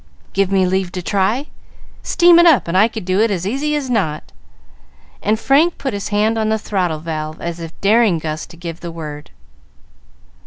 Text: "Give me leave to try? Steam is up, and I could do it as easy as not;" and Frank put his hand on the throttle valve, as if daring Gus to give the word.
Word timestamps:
"Give 0.33 0.51
me 0.51 0.65
leave 0.65 0.91
to 0.93 1.03
try? 1.03 1.45
Steam 2.01 2.39
is 2.39 2.47
up, 2.47 2.67
and 2.67 2.75
I 2.75 2.87
could 2.87 3.05
do 3.05 3.19
it 3.19 3.29
as 3.29 3.45
easy 3.45 3.75
as 3.75 3.87
not;" 3.87 4.31
and 5.21 5.39
Frank 5.39 5.77
put 5.77 5.93
his 5.93 6.07
hand 6.07 6.39
on 6.39 6.49
the 6.49 6.57
throttle 6.57 6.97
valve, 6.97 7.39
as 7.39 7.59
if 7.59 7.79
daring 7.81 8.17
Gus 8.17 8.47
to 8.47 8.57
give 8.57 8.79
the 8.79 8.89
word. 8.89 9.29